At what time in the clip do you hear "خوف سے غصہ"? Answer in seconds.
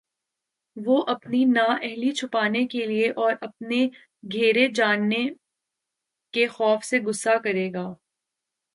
6.47-7.37